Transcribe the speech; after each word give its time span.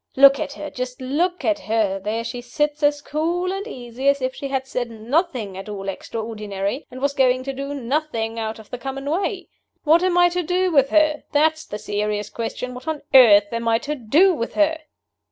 Look 0.15 0.39
at 0.39 0.53
her 0.53 0.71
just 0.71 0.99
look 0.99 1.45
at 1.45 1.59
her! 1.59 1.99
There 1.99 2.23
she 2.23 2.41
sits 2.41 2.81
as 2.81 3.03
cool 3.03 3.53
and 3.53 3.67
easy 3.67 4.07
as 4.09 4.19
if 4.19 4.33
she 4.33 4.47
had 4.47 4.65
said 4.65 4.89
nothing 4.89 5.55
at 5.55 5.69
all 5.69 5.87
extraordinary, 5.87 6.87
and 6.89 6.99
was 6.99 7.13
going 7.13 7.43
to 7.43 7.53
do 7.53 7.75
nothing 7.75 8.39
out 8.39 8.57
of 8.57 8.71
the 8.71 8.79
common 8.79 9.07
way! 9.07 9.47
What 9.83 10.01
am 10.01 10.17
I 10.17 10.29
to 10.29 10.41
do 10.41 10.71
with 10.71 10.89
her? 10.89 11.21
that's 11.31 11.65
the 11.67 11.77
serious 11.77 12.31
question 12.31 12.73
what 12.73 12.87
on 12.87 13.03
earth 13.13 13.53
am 13.53 13.67
I 13.67 13.77
to 13.77 13.93
do 13.93 14.33
with 14.33 14.55
her?" 14.55 14.79